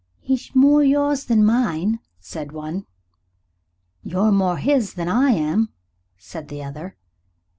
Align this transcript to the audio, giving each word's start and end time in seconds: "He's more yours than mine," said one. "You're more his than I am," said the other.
"He's 0.19 0.55
more 0.55 0.83
yours 0.83 1.25
than 1.25 1.45
mine," 1.45 1.99
said 2.19 2.53
one. 2.53 2.87
"You're 4.01 4.31
more 4.31 4.57
his 4.57 4.95
than 4.95 5.07
I 5.07 5.29
am," 5.29 5.69
said 6.17 6.47
the 6.47 6.63
other. 6.63 6.97